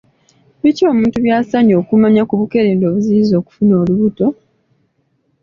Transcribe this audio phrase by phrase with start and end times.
[0.61, 4.27] Biki omuntu by'asaanye okumanya ku bukerenda obuziyiza okufuna olubuto?